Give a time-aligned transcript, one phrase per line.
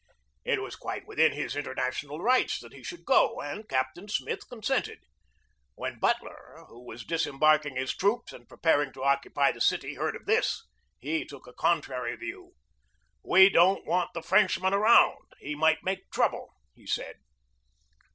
[0.43, 4.97] It was quite within his international rights that he should go, and Captain Smith consented.
[5.75, 9.51] When Butler, who was disembarking his troops and pre 82 GEORGE DEWEY paring to occupy
[9.51, 10.65] the city, heard of this,
[10.97, 12.53] he took a contrary view.
[13.23, 15.33] "We don't want the Frenchman around.
[15.39, 17.17] He might make trouble," he said.